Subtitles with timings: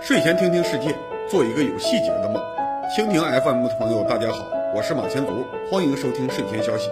[0.00, 0.94] 睡前听听世界，
[1.28, 2.42] 做一个有细节的梦。
[2.96, 6.88] 蜻蜓 FM 的朋友，大家好，我是马前卒，欢迎收听睡前消息。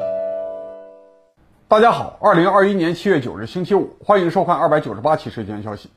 [1.68, 5.90] 大家好，二零二一年七月九日星期五，欢迎收看二百九十八期睡前消息。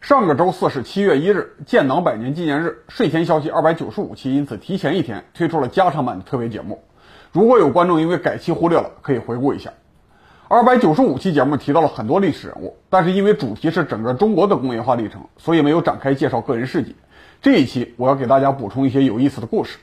[0.00, 6.84] 上个周四是七月一日，建党百年纪念日，睡前消息二百九十五期因此提前一天推出了加长版的特别节目。
[7.32, 9.72] 如果有观众因为改期忽略了，可以回顾一下。
[10.52, 16.96] 二百九十五期节目提到了很多历史人物，但是因为主题是整个中国的工业化历程，所以没有展开介绍个人事迹。
[17.40, 19.78] 这一期我要给大家补充一些有意思的故事。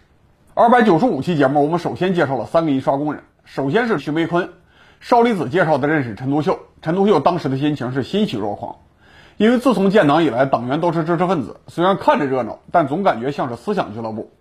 [0.53, 3.23] 二百九十五期节目，我们首先介绍了三个印刷工人。
[3.45, 4.49] 首先是徐梅坤，
[4.99, 6.59] 邵力子介绍的认识陈独秀。
[6.81, 8.75] 陈独秀当时的心情是欣喜若狂，
[9.38, 14.31] 因为自从建党以来，党员都是知识分子，虽然看着热闹，但总感觉像是思想俱乐部。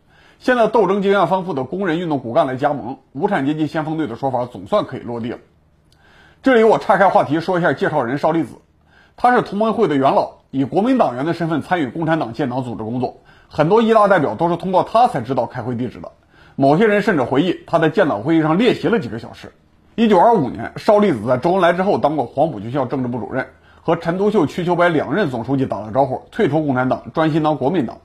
[0.40, 5.38] 现在斗争经验丰富的工人运动骨干来加盟，无产阶级先锋队的说法总算可以落地了。
[6.46, 8.54] 这里我岔开话题说一下介绍人邵力子，
[9.16, 13.16] 他是同盟会的元老，以国民党员的身份参与共产党建党组织工作，
[13.48, 16.12] 很多一大代表都是通过他才知道开会地址的。
[16.54, 19.52] 某些人甚至回忆他在建党会议上列席了几个小时。
[19.96, 23.48] 一九二五年，邵力子在周恩来之后当过黄埔军校政治部主任，
[23.82, 27.98] 和陈独秀、瞿秋白两任总书记打了招呼，退出共产党，专心当国民党。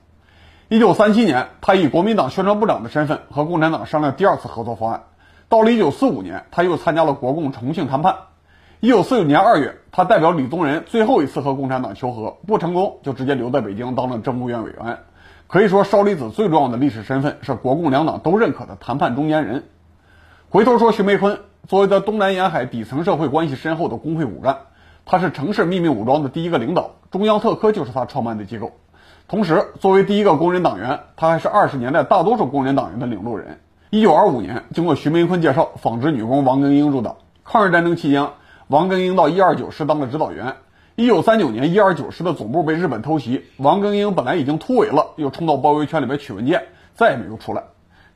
[0.68, 5.04] 一九三七年，他以国民党宣传部长的身份和共产党商量第二次合作方案。
[5.48, 8.16] 到了一九四五年，他又参加了国共重庆谈判。
[8.84, 14.98] 一九四九年二月，他代表李宗仁最后一次和共产党求和，不成功就直接留在北京当了政务院委员。
[15.46, 19.62] 可以说，邵力子最重要的历史身份是国共两党都认可的谈判中间人。
[20.50, 21.38] 回头说徐梅坤，
[21.68, 24.58] 作为在东南沿海底层社会关系深厚的工会骨干，
[25.06, 28.72] 他是城市秘密武装的第一个领导，中央特科就是他创办的机构。
[29.28, 33.60] 同时，作为第一个工人党员，他还是二十年代大多数工人党员的领路人。
[33.90, 37.14] 一九二五年，经过徐梅坤介绍，纺织女工王根英入党。
[37.44, 38.26] 抗日战争期间。
[38.72, 40.56] 王根英到一二九师当了指导员。
[40.94, 47.64] 一九三九年，一二九师的总部被日本偷袭，王根英本来已经突围了，又冲到包围圈里面取文件，再也没有出来。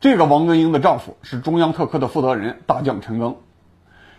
[0.01, 3.35] 这个王根英的丈夫是中央特科的负责人大将陈赓。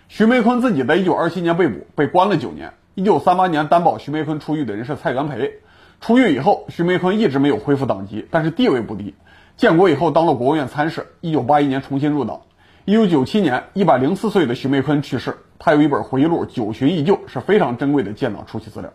[0.09, 2.74] 徐梅坤自己在一九二七年被捕，被关了九年。
[2.94, 5.53] 一九三八年担保徐梅坤出狱的人是蔡元培。
[6.02, 9.16] 出狱以后，徐梅坤一直没有恢复党籍，但是地位不低。
[9.56, 11.08] 建国以后当了国务院参事。
[11.22, 12.42] 一九八一年重新入党。
[12.86, 15.36] 一九九七年，一百零四岁的徐梅坤去世。
[15.59, 18.91] 他有一本回忆录《九旬忆旧》，是非常珍贵的建党初期资料。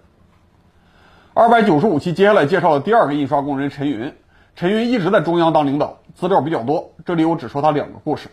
[1.35, 4.13] 二百九十五期接下来介绍了第二个印刷工人陈云。
[4.55, 8.29] 陈云一直在中央当领导，资料比较多，这里我只说他两个故事。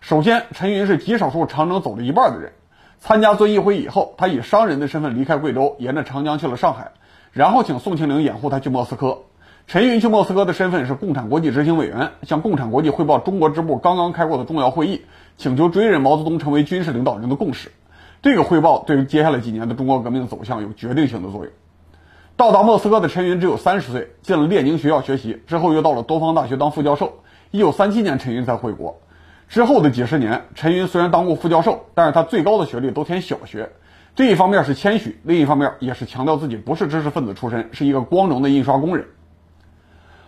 [0.00, 2.52] 首先，陈云是极少数长征走了一半的人。
[2.98, 6.92] 参加遵义会议以后，他以商人的身份离开贵州，沿着长江去了上海，
[7.32, 9.18] 然后请宋庆龄掩护他去莫斯科。
[9.66, 15.02] 陈云去莫斯科的身份是共产国际执行委员，向共产国际汇报中国支部刚刚开过的重要会议。
[15.36, 17.72] 请求追认毛泽东成为军事领导人的共识，
[18.22, 21.52] 这个汇报对于接下来几年的中国革命的走向有决定性的作用。
[22.36, 27.20] 到达莫斯科的陈云只有三十岁，进了列宁学校学习，之后又到了东方大学当副教授。
[27.50, 29.00] 一九三七年，陈云才回国。
[29.48, 33.70] 之后的几十年，陈云虽然当过副教授，但是他最高的学历都填小学。
[34.14, 39.06] 这一方面是谦虚，另一方面也是强调自己不是知识分子出身，是一个光荣的印刷工人。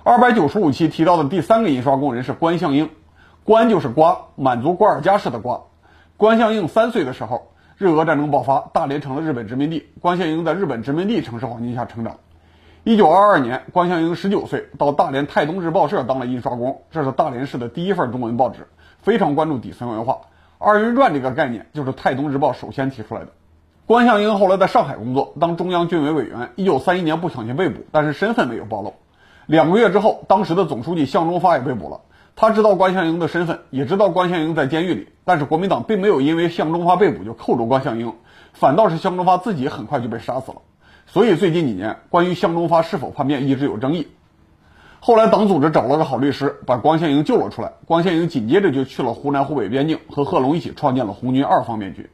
[0.03, 2.91] 二百九十五期提到的第三个印刷工人是关向应。
[3.45, 5.63] 关就是瓜，满族瓜尔佳氏的瓜。
[6.17, 9.89] 关向应三岁的时候，日俄战争爆发，大连成了日本殖民地。
[10.01, 12.19] 关向应在日本殖民地城市环境下成长。
[12.85, 18.69] 一九二二年，关向应十九岁，到大连泰东日报社当了印刷工，这是大连市的第一份中文报纸，
[19.01, 20.19] 非常关注底层文化。
[20.59, 23.29] 二人转这个概念就是泰东日报首先提出来的。
[23.87, 26.51] 关向应后来在上海工作，当中央军委委员。
[26.55, 28.95] 一九三一年不小心被捕，但是身份没有暴露。
[29.47, 32.03] 两个月之后，当时的总书记向忠发也被捕了。
[32.35, 38.15] 他知道关向应的身份，也知道关向应在监狱里，但是国民党并没有因为向忠发被捕就扣住关向应，
[38.53, 40.59] 反倒是向忠发自己很快就被杀死了。
[41.07, 44.09] 所以最近几年，关于向忠发是否叛变一直有争议。
[45.01, 47.73] 后来党组织找了个好律师，把关向应救了出来。
[47.87, 52.09] 关向应紧接着就去了湖南湖北边境，和贺龙一起创建了红军二方面军。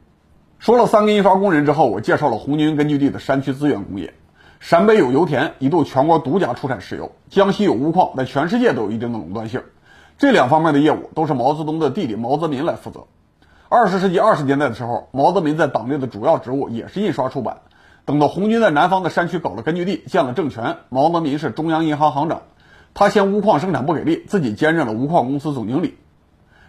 [0.59, 4.15] 说了三个印刷工人之后，我介绍了红军根据地的山区资源工业。
[4.59, 9.63] 陕北有油田，一度全国独家出产石油；江西有钨矿，在全世界都有一定的垄断性。
[10.19, 13.05] 这两方面的业务都是毛泽东的弟弟毛泽民来负责。
[13.69, 17.59] 二十世纪二十年代的时候，毛泽民在党内的主要职务也是印刷出版。
[18.05, 22.43] 等到红军在南方的山区搞了根据地，建了政权，毛泽民是中央银行行长，
[22.95, 25.97] 他嫌钨矿生产不给力，自己兼任了钨矿公司总经理。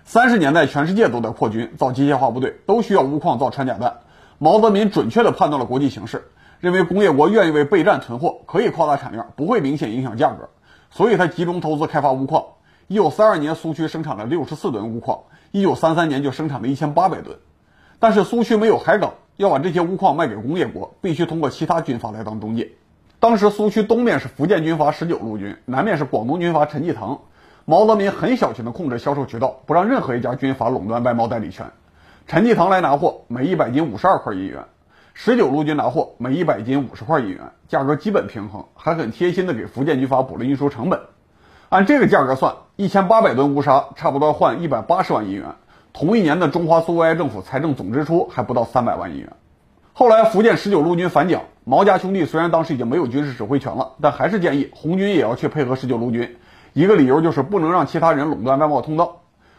[0.06, 4.02] 三十年代，全世界都在扩军造机械化部队，都需要钨矿造穿甲弹。
[4.38, 6.26] 毛泽民准确地判断了国际形势，
[6.60, 10.50] 认为工业国愿意为备战囤货，可以扩大产量，不会明显影响价格，
[10.92, 12.44] 所以他集中投资开发钨矿。
[12.90, 15.20] 一九三二年，苏区生产了六十四吨钨矿，
[15.52, 17.38] 一九三三年就生产了一千八百吨。
[18.00, 22.72] 但是苏区没有海港，要把这些钨矿卖给工业国，必须通过其他军阀来当中介。
[23.20, 27.20] 当时苏区东面是福建军阀十九路军，南面是广东军阀陈济棠。
[27.66, 31.68] 毛泽民很小心地控制销售渠道，不让任何一家军阀垄断外贸代理权。
[32.26, 34.64] 陈济棠来拿货，每一百斤五十二块银元；
[35.14, 41.00] 十九路军拿货，每一百斤五十块银元，价格基本平衡，还很贴心地给福建军阀补了运输成本。
[41.70, 45.54] 按这个价格算，一千八百吨钨砂差不多换一百八十万银元。
[45.94, 49.34] 同一年的中华苏维埃政府财政总支出还不到三百万银元。
[49.94, 56.38] 后来福建十九路军反蒋，毛家兄弟虽然当时已经没有军事指挥权了，但还是建议红军也要去配合十九路军。
[56.74, 59.18] 一个理由就是不能让其他人垄断外贸通道。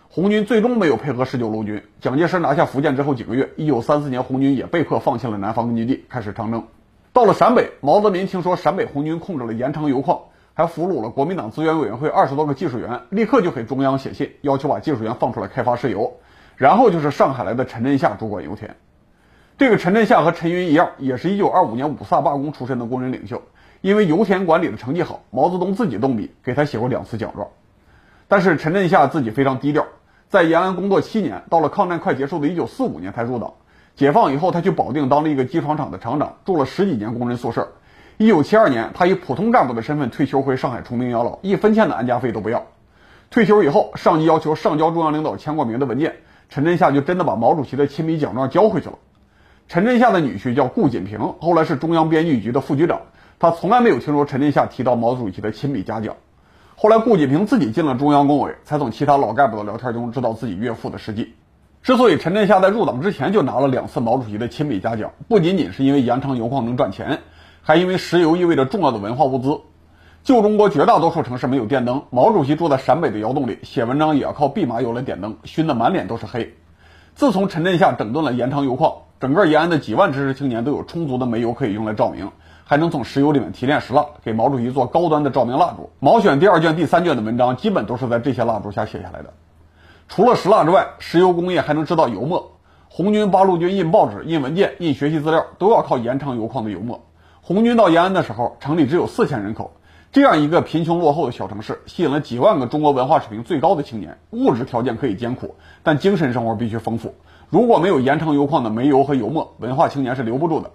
[0.08, 1.80] 红军最终没有配合十九路军。
[2.00, 6.64] 蒋介石拿下福建之后几个月，一九三四年红军也被迫放弃了南方根据地，开始长征。
[7.12, 10.18] 到了陕北，毛泽民听说陕北红军控制了延长油矿。
[10.60, 16.12] 还俘虏了国民党资源委员会二十多个技术员，立刻就给中央写信，要求把技术员放出来开发石油。
[16.56, 18.76] 然后就是上海来的陈震夏主管油田。
[19.56, 23.40] 这个陈震夏和陈云一样，也是一九二五年五卅罢工出身的工人领袖。
[23.80, 27.48] 因为油田管理的成绩好，毛泽东自己动笔给他写过两次奖状。
[28.28, 29.86] 但是陈震夏自己非常低调，
[30.28, 33.54] 在延安工作七年，到了抗战快结束的一九四五年才入党。
[33.96, 37.72] 解放以后，他去保定当了一个机床厂的厂长，住了十几年工人宿舍。
[38.20, 42.66] 一九七二年，他以普通干部的身份退休回上海崇明养老，一分钱的安家费都不要。
[43.30, 46.16] 退休以后，上级要求上交中央领导签过名的文件，
[46.50, 48.98] 陈振夏就真的把毛主席的亲笔奖状交回去了。
[49.68, 53.00] 陈振夏的女婿叫顾锦平，后来是中央编剧局的副局长，
[53.38, 56.14] 他从来没有听说陈振夏提到毛主席的亲笔嘉奖。
[56.76, 61.32] 后来顾锦平自己进了中央工委，才从其他老干部的聊天中知道自己岳父的事迹。
[61.82, 67.20] 之所以陈振夏在入党之前就拿了两次毛主席的亲笔嘉奖，不仅仅是因为延长油矿能赚钱。
[67.62, 69.60] 还因为石油意味着重要的文化物资，
[70.24, 76.54] 旧中国绝大多数城市没有电灯，毛主席住在陕北的窑洞里写文章也要靠蓖麻油来点灯，熏得满脸都是黑。
[77.14, 82.30] 自从陈震夏整顿了延长油矿，整个延安的几万知识青年都有充足的煤油可以用来照明，
[82.64, 85.90] 还能从石油里面提炼石蜡，给毛主席做高端的照明蜡烛。
[85.98, 89.32] 毛选第二卷、第三卷的文章基本都是在这些蜡烛下写下来的。
[90.08, 92.52] 除了石蜡之外，石油工业还能制造油墨。
[92.88, 97.00] 红军、八路军印报纸、印文件、印学习资料，都要靠延长油矿的油墨。
[97.42, 99.72] 红军到延安的时候，城里只有四千人口，
[100.12, 104.18] 这样一个贫穷落后的小城市，吸引了几万个中国文化水平最高的青年。
[104.30, 107.14] 物质条件可以艰苦，但精神生活必须丰富。
[107.48, 110.70] 如果没有延长油矿的煤油和油墨，文化青年是留不住的。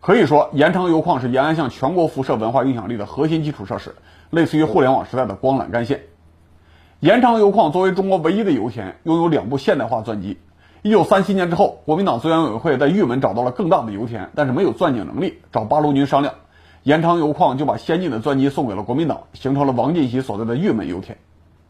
[0.00, 3.94] 可以说，延长油矿是延安向全国辐射文化影响力的核心基础设施，
[4.30, 6.02] 类似于互联网时代的光缆干线。
[7.00, 10.38] 延长油矿作为中国唯一的油田，拥有两部现代化钻机。
[10.82, 16.34] 一九三七年之后，国民党资源委员会在玉门找到了更大的油田，但是没有钻井能力，找八路军商量，
[16.84, 21.18] 延长油矿就把先进的钻机送给了国民党，形成了王进喜所在的玉门油田。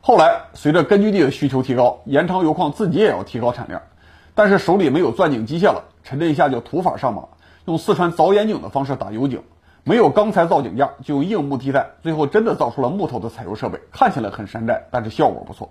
[0.02, 3.81] 后来，随着根据地的需求提高，延长油矿自己也要提高产量，
[4.34, 7.22] 但是手里没有钻井机械了，陈震夏就土法上马，
[7.64, 9.43] 用四川凿眼井的方式打油井，
[9.84, 15.70] 没有钢材造井架，就用硬木替代，最后真的造出了木头的采油设备，看起来很山寨，但是效果不错。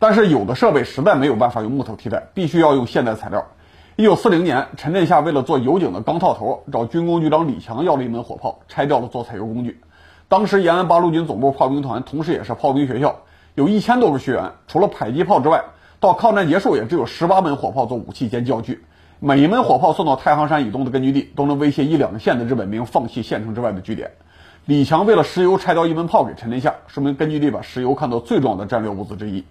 [0.00, 3.48] 但是有的设备实在没有办法用木头替代，必须要用现代材料。
[3.96, 9.78] 一九四零年，陈振夏为了做油井的钢套头，找军工局长李强要了一门火炮，拆掉了做采油工具。
[10.26, 13.14] 当时延安八路军总部炮兵团，同时也是炮兵学校，
[13.54, 14.52] 有一千多个学员。
[14.68, 15.64] 除了迫击炮之外，
[16.00, 18.82] 到抗战结束也只有十八门火炮做武器兼教具。
[19.18, 24.12] 每一门火炮送到太行山以东的根据地，都能威胁一两个县的日本兵放弃县城之外的据点。
[24.64, 29.44] 李强为了石油拆掉一门炮给陈震夏，说明根据地把石油看作最重要的战略物资之一。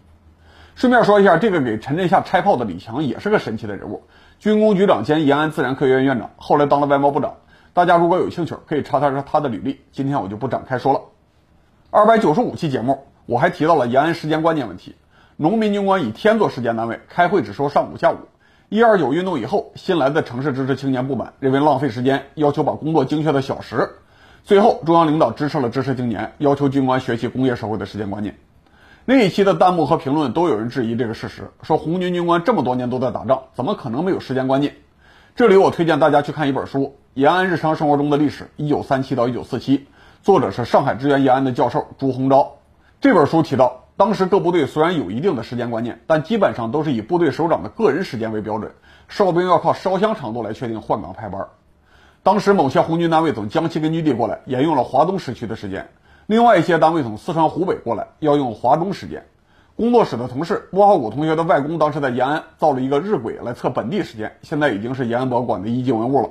[0.80, 4.02] 顺便说一下，这个给陈震夏拆炮的李强也是个神奇的人物，
[4.40, 7.34] 军工局长兼延安自然科学院院长，后来当了外贸部长。
[7.74, 9.82] 大家如果有兴趣，可以查查他的履历。
[9.92, 11.02] 今天我就不展开说了。
[11.92, 14.96] 二百九十五期节目，我还提到了延安时间观念问题。
[15.36, 18.20] 农民军官以天做时间单位，开会只说上午、下午。
[18.70, 23.90] 一二九运动以后，新来的城市知识青年不满，认为浪费时间，要求把工作精确到小时。
[24.46, 28.34] 最后，中央领导支持了知识青年，要求军官学习工业社会的时间观念。
[29.10, 34.76] 那一期的弹幕和评论都有人质疑这个事实，说红军军官这么多年都在打仗，怎么可能没有时间观念？
[35.36, 36.80] 这里我推荐大家去看一本书
[37.16, 39.88] 《延安日常生活中的历史》，一九三七到一九四七，
[40.22, 42.58] 作者是上海支援延安的教授朱鸿昭。
[43.02, 48.72] 这本书提到，当时各部队虽然有一定的时间观念，但基本上都是以部队首长的个人时间为标准，
[49.08, 51.48] 哨兵要靠烧香长度来确定换岗排班。
[52.22, 55.90] 当时某些红军单位从江西根据地过来，沿用了华东时区的时间。
[56.30, 59.26] 另外一些单位从四川、湖北过来，要用华中时间。
[59.76, 66.30] 工作室的同事莫浩古同学的外公当时在延安造了一个日晷来测本地时间，现在已经是延安博物馆的一级文物了。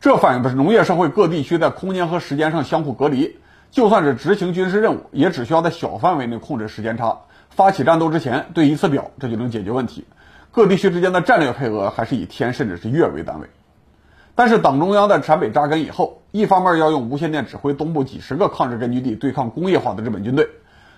[0.00, 3.38] 这反映的是农业社会各地区在空间和时间上相互隔离，
[3.72, 7.22] 就算是执行军事任务，也只需要在小范围内控制时间差。
[7.50, 10.04] 发起战斗之前对一次表，这就能解决问题。
[10.52, 13.48] 各地区之间的战略配合还是以天甚至是月为单位。
[14.34, 20.48] 但是党中央在陕北扎根以后，一方面要用无线电指挥东部几十个抗日根据地对抗工业化的日本军队，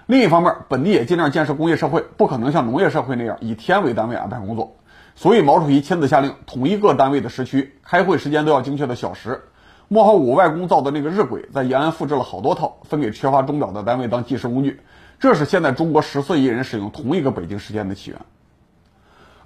[0.07, 4.77] 另一方面本地也尽量建设工业社会，不可能像农业社会那样以天为单位安排工作。
[5.17, 9.43] 所以毛主席亲自下令，统一各单位的时区，开会时间都要精确的小时。
[9.89, 14.81] 莫浩五外公造的那个日晷，在延安复制了好多套，分给缺乏钟表的单位当计时工具。
[15.19, 18.21] 这是现在中国十四亿人使用同一个北京时间的起源。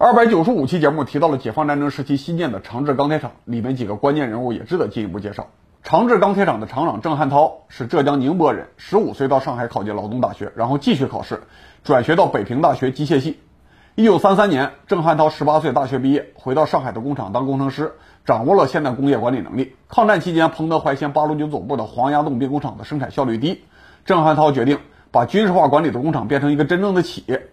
[0.01, 5.49] 二百九十五期节目提到了解放战争时期新建的长治钢铁厂，里面几个关键人物也值得进一步介绍。
[5.83, 11.43] 长治钢铁厂的厂长郑汉涛是浙江宁波人，十五岁到上海考进劳动大学，然后继续考试，
[11.83, 13.41] 转学到北平大学机械系。
[13.97, 19.75] 一九三三年，郑汉涛十八岁大学毕业，回到上海的工厂当工程师，掌握了现代工业管理能力。
[19.89, 23.65] 抗战期间，彭德怀嫌八路军总部的黄崖洞兵工厂的生产效率低，
[24.05, 24.79] 郑汉涛决定
[25.11, 27.49] 把军事化管理的工厂变成一个真正的企业。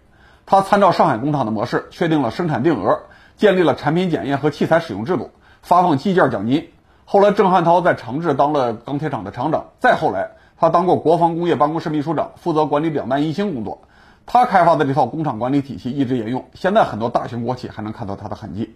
[0.45, 2.99] 他参照上海工厂的模式，确定了生产定额，
[3.35, 6.69] 建立了产品检验和器材使用制度，发放计件奖金。
[7.05, 13.81] 后来，郑汉涛在长治当了钢铁厂的厂长，再后来，他当过国防工业办公室秘书长，负责管理两弹一星工作。
[14.27, 18.75] 他开发的这套工厂管理体系一直沿用，现在很多大型国企还能看到他的痕迹。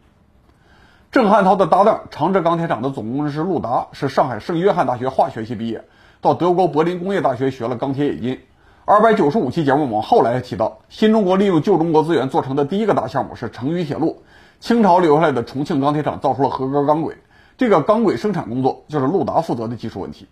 [1.11, 5.85] 郑汉涛的搭档长治钢铁厂的总工程师陆达是上海圣约翰大学化学系毕业，
[6.21, 8.39] 到德国柏林工业大学学了钢铁冶金。
[8.89, 14.24] 二百九十五期节目，我们后来提到，新中国利用旧中国资源做成的第一个大项目是成渝铁路。
[14.60, 17.15] 清朝留下来的重庆钢铁厂造出了合格钢轨，
[17.55, 20.27] 这个钢轨生产工作就是陆达负责的技术问题。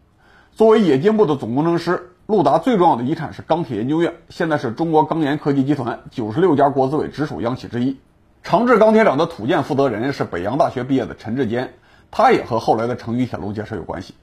[0.54, 7.96] 作为冶金部的总工程师，陆达最重要的遗产是钢铁研究院，现在是中国钢研科技集团九十六家国资委直属央企之一。
[8.42, 11.76] 长治钢铁厂的土建负责人是北洋大学毕业的陈志坚，
[12.10, 14.16] 他也和后来的成渝铁路建设有关系。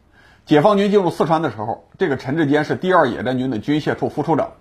[0.46, 4.52] 解放军进入四川的时候，这个陈志坚是第二野战军的军械处副处长。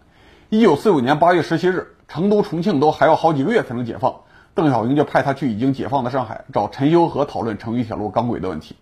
[0.48, 4.22] 一九四九年八月十七日，成都、重庆都还要好几个月才能解放，
[4.54, 8.78] 邓小平就派他去已经解放的上海找陈修和讨论成渝铁路钢轨的问题。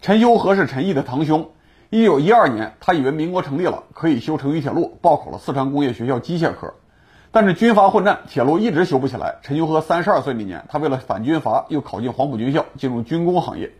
[0.00, 1.50] 陈修和是陈毅的堂兄。
[1.90, 6.74] 一九一二年，他以为民国成立了，可以修成渝铁路，报考了四川工业学校机械科。
[7.30, 9.36] 但是军阀混战，铁路一直修不起来。
[9.42, 13.72] 陈修和三十二岁那年，他为了反军阀，又考进黄埔军校，进入军工行业。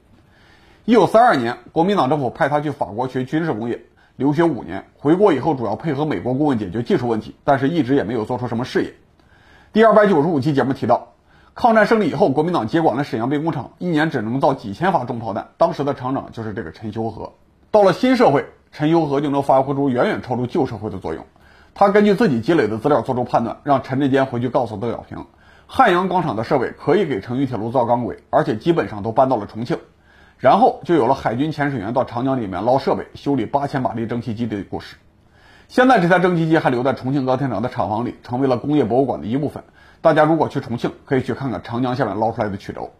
[0.84, 3.84] 一九三二年，国民党政府派他去法国学军事工业，
[4.16, 4.86] 留学五年。
[4.98, 8.94] 回国以后，主要配合美国顾问解决技术问题，但是一直也没有做出什么事业。
[9.72, 11.12] 第二百九十五期节目提到，
[11.54, 15.50] 抗战胜利以后，国民党接管了沈阳兵工厂，一年只能造几千发重炮弹。
[15.56, 17.34] 当时的厂长就是这个陈修和。
[17.70, 21.24] 到了新社会，陈修和就能发挥出远远超出旧社会的作用。
[21.74, 25.26] 他根据自己积累的资料做出判断，让陈志坚回去告诉邓小平，
[25.68, 29.78] 汉阳钢厂的设备可以给成渝铁路造钢轨，而且基本上都搬到了重庆。
[30.42, 34.96] 然后就有了海军潜水员到长江里面捞设备、修理八千马力蒸汽机的故事。
[35.68, 39.62] 现在这台蒸汽机还留在重庆钢铁厂的厂房里，成为了工业博物馆的一部分。
[40.00, 42.90] 大家如果去重庆，可以去看看长江下面捞出来的曲轴。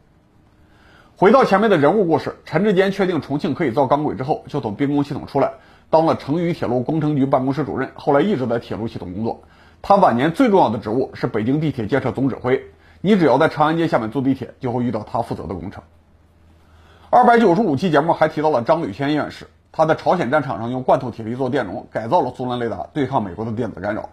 [1.17, 5.55] 回到前面的人物故事，陈志坚确定重庆可以造钢轨之后，就从兵工系统出来，
[5.91, 9.43] 当了成渝铁路工程局办公室主任，后来一直在铁路系统工作。
[9.83, 12.63] 他晚年最重要的职务是北京地铁建设总指挥。
[13.01, 15.83] 你只要在长安街下面坐地铁，就会遇到他负责的工程。
[17.15, 24.09] 二百九十五期节目还提到了张履谦院士，他在朝鲜战场上用罐头铁皮做电容，改造了苏联雷达，对抗美国的电子干扰。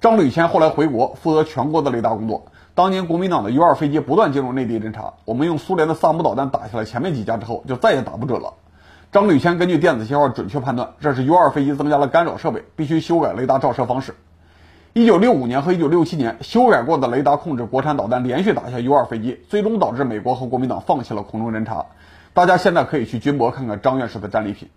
[0.00, 2.46] 张履谦后来回国，负责全国的雷达工作。
[2.74, 8.54] 当年国民党的 U 二飞机不断进入内地侦察，我们用苏联的萨姆导弹打下来前面几架之后，就再也打不准了。
[9.12, 14.16] 张履谦根据电子信号准确判断，这是 U 二飞机增加了干扰设备，必须修改雷达照射方式。
[14.94, 21.86] 一九六五年和一九六七年，修改过的雷达控制国产导弹连续打下 U 二飞机，最终导致美国和国民党放弃了空中侦察。
[22.34, 24.70] 大家现在可以去军博看看张院士的战利品。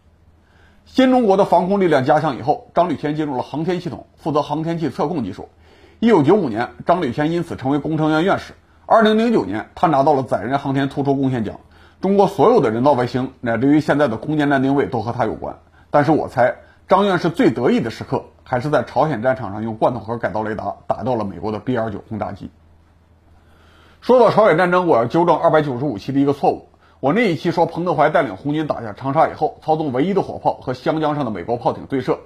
[0.86, 5.48] 新中国的防空力量加强以后，张履谦进入了航天系统，负责航天器测控技术。
[6.00, 8.54] 一九九五年，张履谦因此成为工程院院士。
[8.86, 11.62] 二零零九年，他拿到了载人航天突出贡献奖。
[12.02, 15.58] 中国所有的人造卫星，乃至于现在的空间站定位，都和他有关。
[15.90, 16.58] 但是我猜，
[16.90, 22.52] 张院士最得意的时刻，还是在朝鲜战场上用罐头盒改造雷达，打掉了美国的 B 二九轰炸机。
[24.02, 26.68] 说到朝鲜战争，我要纠正二百九十五期的一个错误。
[27.06, 32.18] 我那一期说彭德怀带领红军打下长沙以后，操纵唯一的火炮和湘江上的美国炮艇对射，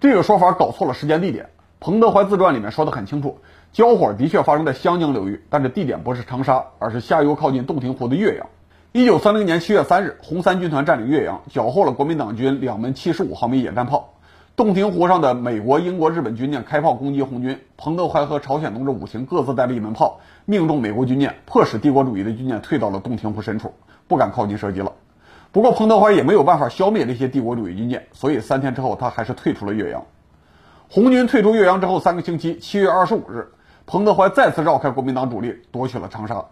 [0.00, 1.48] 这个说法搞错了时间地点。
[1.78, 3.38] 彭德怀自传里面说的很清楚，
[3.72, 8.48] 交火的确发生在湘江流域，但是地点不是长沙，而是下游靠近洞庭湖的岳阳。
[8.90, 14.14] 一九三零年七月三日，红三军团占领岳阳，缴获了国民党军两门七十五毫米野战炮。
[14.56, 23.74] 洞庭湖上的美国、英国、日本军舰开炮攻击红军，彭德怀和朝鲜同志武行各自带了一门炮，命中美国军舰，迫使帝国主义的军舰退到了洞庭湖深处。
[24.08, 24.92] 不敢靠近射击了。
[25.52, 30.04] 不过彭德怀也没有办法消灭这些帝国主义军舰，所以三天之后他还是退出了岳阳。
[30.88, 33.52] 红军退出岳阳之后三个星期，七月二十五日，
[33.84, 36.46] 彭德怀再次绕开国民党主力，夺取了长沙。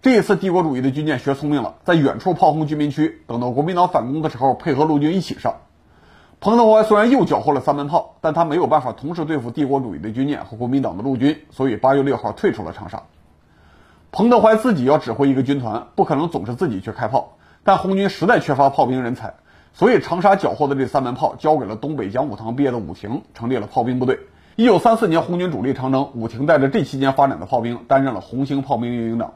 [0.00, 5.56] 这一次，帝国主义的军舰学聪明了，在远处炮轰居民区，等到国民党反攻的时候，配合陆军一起上。
[6.40, 13.02] 彭德怀虽然又缴获了三门炮，但他没有办法同时对付帝国主义的军舰和国民党的陆军，所以八月六号退出了长沙。
[14.10, 19.34] 彭德怀自己要指挥一个军团，不可能总是自己去开炮，但红军实在缺乏炮兵人才，
[19.74, 24.18] 所以长沙缴获的这三门炮交给了东北讲武堂毕业的武廷，成立了炮兵部队。
[24.56, 29.34] 一九三四年，红军主力长征，武廷带着这期间发展的炮兵，担任了红星炮兵营营长。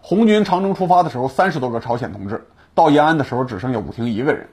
[0.00, 4.48] 红军长征出发的时候，三十多个朝鲜同志，到延安的时候只剩下武廷一个人。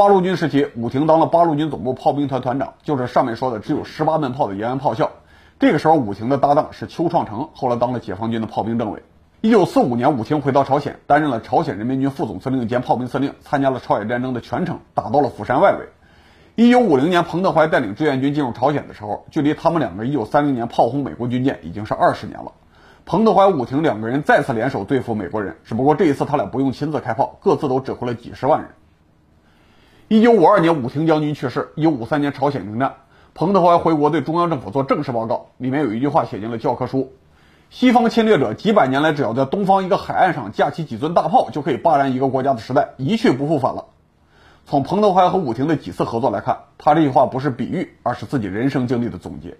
[0.00, 5.10] 八路军时期，武廷当了八路军总部炮兵团团长，就是上面说的只有十八门炮的延安炮校。
[5.58, 9.02] 这个时候，武廷的搭档是邱创成，后来当了解放军的炮兵政委。
[9.42, 15.86] 一九四五年，武廷回到朝鲜，担任了朝鲜人民军副总司令兼炮兵司令，参加了朝鲜战争的全程，打到了釜山外围。
[16.54, 22.52] 一九五零年，彭德怀带领志愿军进入朝鲜的时候，距离他们两个一九三零年炮轰美国军舰已经是二十年了。
[23.04, 28.70] 彭德怀、武廷两个人再次联手对付美国人，只不过这一次他俩不用亲自开炮，各自都指挥了几十万人。
[30.12, 31.68] 一九五二年，武廷将军去世。
[31.76, 32.94] 一九五三年，朝鲜停战。
[33.32, 37.12] 彭德怀回国对中央政府做正式报告，里面有一句话写进了教科书：
[37.70, 43.84] 西方侵略者几百年来，只要在东方一个海岸上架起几尊大炮，就可以霸占一个国家的时代一去不复返了。
[44.66, 49.58] 从彭德怀和武廷的几次合作来看，他这句话不是比喻，而是自己人生经历的总结。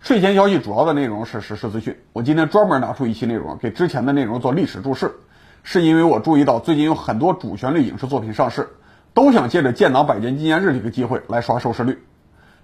[0.00, 5.14] 睡前消息主要的内容是实时资讯，我今天专门拿出一期内容给之前的内容做历史注释，
[5.62, 8.70] 是因为我注意到最近有很多主旋律影视作品上市。
[9.14, 12.02] 都想借着建党百年纪念日这个机会来刷收视率。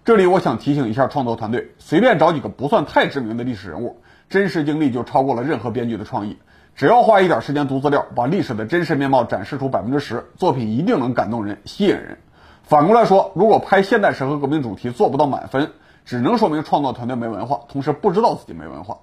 [0.05, 6.39] 这里我想提醒一下创作团队，随便找几个不算太知名的历史人物，真实经历就超过了任何编剧的创意。
[6.75, 12.19] 只要花一点时间读资料，把历史的真实面貌展示出百分之十，作品一定能感动人、吸引人。
[12.65, 15.71] 反过来说，如果拍现代史和革命主题做不到满分，
[16.05, 18.99] 只能说明创作团队没文化，同时不知道自己没文化。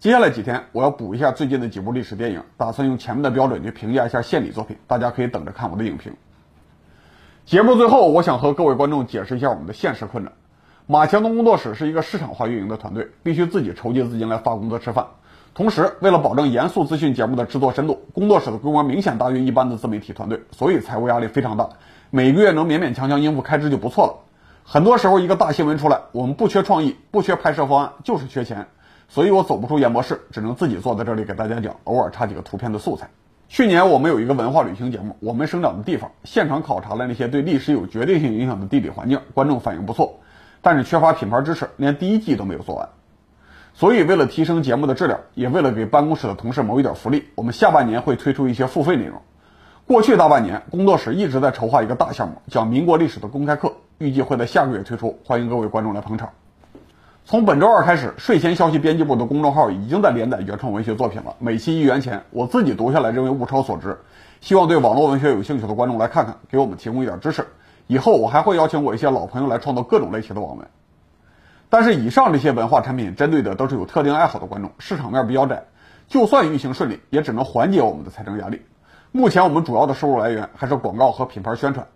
[0.00, 6.14] 接下来几天我要补一下最近的几部历史电影，打算用前面的标准去评价一下献礼作品，大家可以等着看我的影评。
[7.50, 10.32] 节目最后，我想和各位观众解释一下我们的现实困难。
[10.86, 15.04] 马强东工作室是一个市场化运营的团队，必须自己筹集资金来发工资吃饭。
[15.52, 21.68] 同时，为了保证严肃资讯节目的制作深度，工作室的规模明显大于一般的自媒体团队，所以财务压力非常大。
[22.10, 24.14] 每个月能勉勉强强应付开支就不错了。
[24.62, 28.68] 很多时候，一个大新闻出来，我们不缺创意，不缺拍摄方案，就是缺钱。
[29.08, 33.10] 所以我走不出演播室，只能自己坐在这里给大家讲，偶尔插几个图片的素材。
[33.50, 40.20] 去年我们有一个文化旅行节目《我们生长的地方》，现场考察了那些对历史有决定性影响的地理环境，观众反应不错，
[40.62, 42.88] 但是缺乏品牌支持，连第一季都没有做完。
[43.74, 49.20] 所以为了提升节目的质量，也为了给办公室的同事谋一点福利，我们下半年会推出一些付费内容。
[49.84, 56.30] 过去大半年，工作室一直在筹划一个大项目，讲民国历史的公开课，预计会在下个月推出，欢迎各位观众来捧场。
[57.24, 62.24] 从本周二开始，睡前消息编辑部的公众号已经在连载原创文学作品了，每期一元钱。
[62.30, 63.98] 我自己读下来认为物超所值，
[64.40, 67.46] 希望对网络文学有兴趣的观众来看看，给我们提供一点支持。
[67.86, 70.66] 以后我还会邀请我一些老朋友来创作各种类型的网文。
[71.68, 75.66] 但是以上这些文化产品针对的都是有特定爱好的观众，市场面比较窄，
[76.08, 78.62] 就算运行顺利，也只能缓解我们的财政压力。
[79.12, 81.86] 目前我们主要的收入来源还是广告和品牌宣传。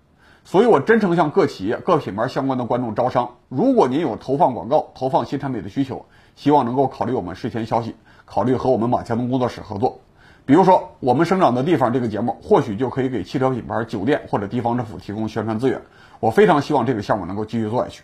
[0.44, 6.04] 所以，我真诚向各企业、各品牌相关的观众招商：如果您有投放广告、投放新产品的需求，
[6.36, 10.00] 希望能够考虑我们睡前消息，考虑和我们马前东工作室合作。
[10.44, 15.80] 比如说，我们生长的地方这个节目，或许就可以给汽车品牌、酒店或者地方政府提供宣传资源。
[16.20, 18.02] 我非常希望这个项目能够继续做下去。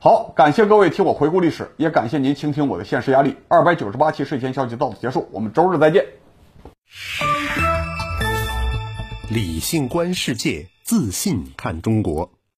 [0.00, 3.36] 好，感谢各位听我回顾历史，也感谢您倾听我的现实压力。
[3.46, 6.04] 二百九十八期睡前消息到此结束，我们周日再见。
[9.30, 10.66] 理性观世界。
[10.90, 12.28] 自信看中国。